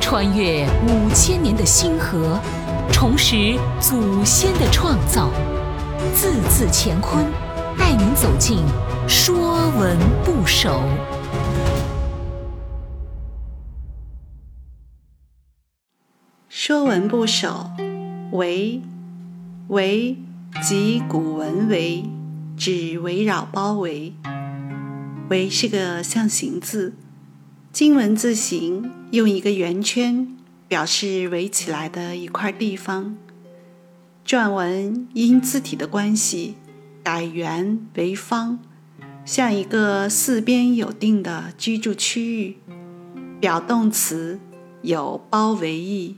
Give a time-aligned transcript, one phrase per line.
[0.00, 2.38] 穿越五千年的星河，
[2.92, 5.30] 重拾祖先的创造，
[6.14, 7.24] 字字乾坤，
[7.78, 8.58] 带您走进
[9.08, 10.70] 《说文不首》。
[16.48, 17.70] 《说文不首》
[18.30, 18.80] 为
[19.68, 20.16] “为
[20.62, 22.04] 即古文为，
[22.56, 24.14] 指围绕包围。
[25.28, 26.94] 为是个象形字。
[27.74, 30.28] 金文字形用一个圆圈
[30.68, 33.16] 表示围起来的一块地方。
[34.24, 36.54] 篆文因字体的关系
[37.02, 38.58] 改圆为方，
[39.24, 42.58] 像一个四边有定的居住区域。
[43.40, 44.38] 表动词
[44.82, 46.14] 有包围意。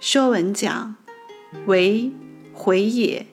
[0.00, 0.96] 说文讲：
[1.66, 2.10] 围，
[2.54, 3.26] 回也，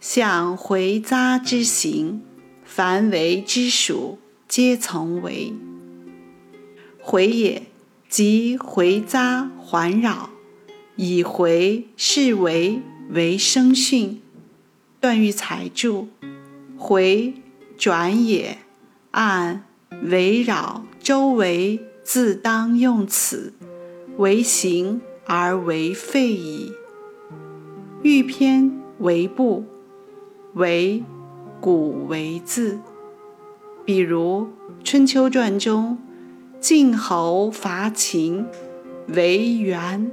[0.00, 2.22] 像回匝之形，
[2.64, 4.18] 凡围之属。
[4.46, 5.52] 皆从为
[7.00, 7.66] 回也，
[8.08, 10.30] 即回匝环绕，
[10.96, 14.20] 以回是为为声训。
[15.00, 16.08] 段玉裁注：
[16.78, 17.34] 回
[17.76, 18.58] 转也，
[19.10, 19.64] 按
[20.04, 23.52] 围绕周围，自当用此
[24.16, 26.72] 为形而为废矣。
[28.02, 29.64] 欲篇为部，
[30.54, 31.02] 为
[31.60, 32.78] 古为字。
[33.86, 34.48] 比如
[34.82, 35.98] 《春秋传》中，
[36.58, 38.46] 晋侯伐秦，
[39.08, 40.10] 为元。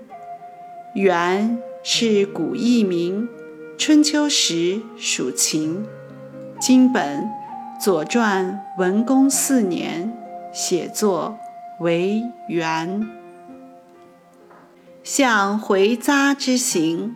[0.94, 3.30] 元是古艺名，
[3.78, 5.86] 春秋时属秦。
[6.60, 7.24] 今本
[7.82, 10.14] 《左传》文公四年
[10.52, 11.38] 写作
[11.80, 13.08] 为元。
[15.02, 17.16] 像回匝之形，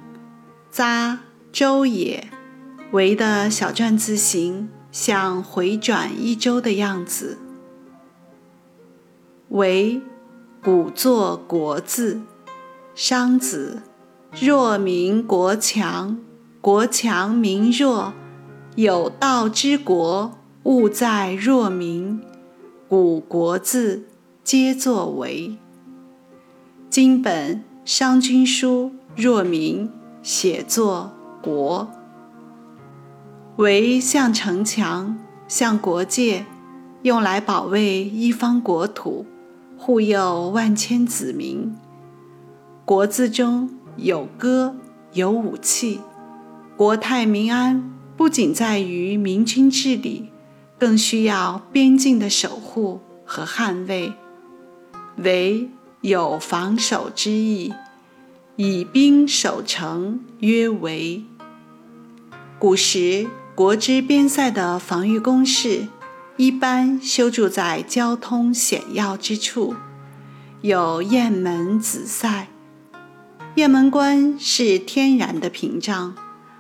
[0.74, 1.18] 匝
[1.52, 2.30] 周也，
[2.92, 4.70] 围的小篆字形。
[4.96, 7.38] 像回转一周的样子。
[9.50, 10.02] 为
[10.64, 12.22] 古作国字，
[12.96, 13.82] 商子。
[14.40, 16.18] 弱民国强，
[16.62, 18.14] 国强民弱。
[18.78, 20.32] 有道之国，
[20.64, 22.22] 务在若民。
[22.88, 24.06] 古国字
[24.46, 25.58] 皆作为。
[26.90, 29.92] 今本《商君书》若民
[30.24, 31.12] 写作
[31.42, 31.90] 国。
[33.58, 35.18] 围像城墙，
[35.48, 36.46] 像国界，
[37.04, 39.26] 用来保卫一方国土，
[39.78, 41.74] 护佑万千子民。
[42.84, 44.76] 国字中有歌，
[45.14, 46.02] 有武器。
[46.76, 50.32] 国泰民安，不仅在于明君治理，
[50.78, 54.12] 更需要边境的守护和捍卫。
[55.16, 55.70] 围
[56.02, 57.74] 有防守之意，
[58.58, 61.24] 以兵守城曰围。
[62.60, 63.26] 古时。
[63.56, 65.88] 国之边塞的防御工事，
[66.36, 69.74] 一般修筑在交通险要之处，
[70.60, 72.50] 有雁门子塞。
[73.56, 76.14] 雁门关是天然的屏障，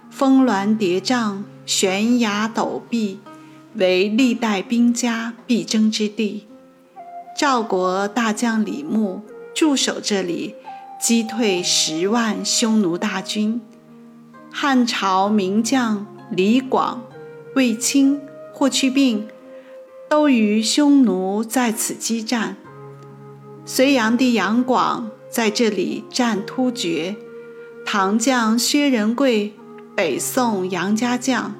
[0.10, 3.20] 峰峦叠嶂，悬崖陡壁，
[3.74, 6.48] 为历代兵家必争之地。
[7.38, 9.22] 赵国大将李牧
[9.54, 10.56] 驻守这里，
[10.98, 13.60] 击退十万匈奴大军。
[14.50, 16.08] 汉朝名将。
[16.32, 17.04] 李广、
[17.56, 18.20] 卫青、
[18.52, 19.28] 霍去病
[20.10, 22.58] 都与匈奴在此激战。
[23.66, 27.16] 隋炀帝杨广在这里战突厥，
[27.86, 29.54] 唐将薛仁贵、
[29.96, 31.56] 北宋杨家将，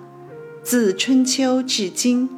[0.64, 2.30] 自春秋至今，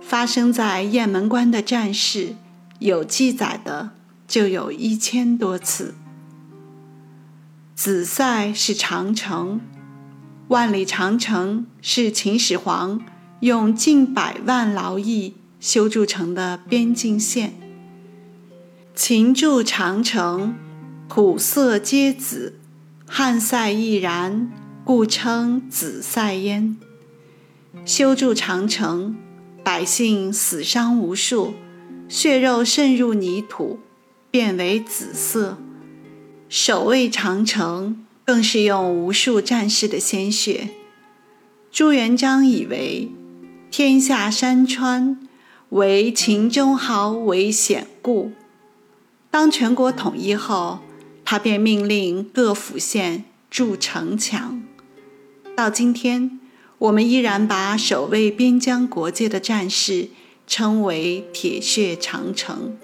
[0.00, 2.34] 发生在雁门关的战事，
[2.78, 3.90] 有记载的
[4.26, 5.94] 就有一千多次。
[7.74, 9.60] 子塞是长城。
[10.50, 13.00] 万里长城是秦始皇
[13.38, 17.54] 用近百万劳役修筑成的边境线。
[18.92, 20.56] 秦筑长城，
[21.08, 22.58] 土色皆紫，
[23.06, 24.50] 汉塞亦然，
[24.84, 26.76] 故称紫塞焉。
[27.84, 29.16] 修筑长城，
[29.62, 31.54] 百姓死伤无数，
[32.08, 33.78] 血肉渗入泥土，
[34.32, 35.58] 变为紫色。
[36.48, 38.04] 守卫长城。
[38.30, 40.68] 更是用无数战士的鲜血。
[41.72, 43.10] 朱元璋以为
[43.72, 45.18] 天下山川
[45.70, 48.30] 为秦中豪为险固，
[49.32, 50.78] 当全国统一后，
[51.24, 54.62] 他便命令各府县筑城墙。
[55.56, 56.38] 到今天，
[56.78, 60.10] 我们依然把守卫边疆国界的战士
[60.46, 62.78] 称为“铁血长城”。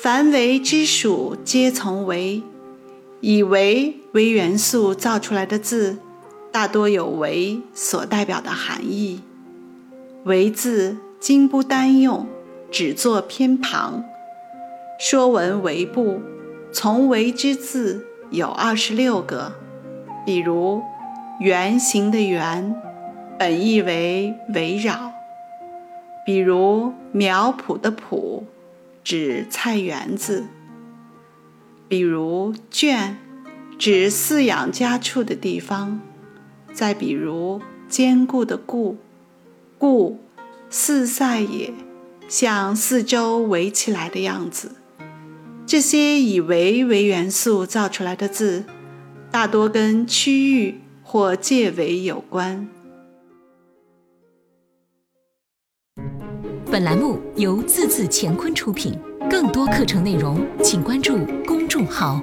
[0.00, 2.42] 凡为之属，皆从为。
[3.20, 5.96] 以为为元素造出来的字，
[6.50, 9.22] 大多有为所代表的含义。
[10.24, 12.26] 为字今不单用，
[12.70, 14.04] 只作偏旁，
[15.02, 16.20] 《说文》为部，
[16.70, 19.54] 从为之字有二十六个，
[20.26, 20.82] 比如
[21.40, 22.74] “圆形”的“圆”，
[23.38, 25.12] 本意为围绕；
[26.26, 28.42] 比如“苗圃”的“圃”，
[29.02, 30.44] 指菜园子；
[31.88, 33.16] 比如“圈”，
[33.82, 35.98] 指饲养家畜的地方；
[36.72, 38.96] 再比如“坚固”的“固”，
[39.76, 40.20] 固，
[40.70, 41.74] 四塞也，
[42.28, 44.76] 像四周围起来的样子。
[45.66, 48.64] 这些以“围”为元素造出来的字，
[49.32, 52.68] 大多跟区域或界围有关。
[56.70, 58.96] 本栏目由字字乾坤出品，
[59.28, 62.22] 更多课程内容请关注公众号。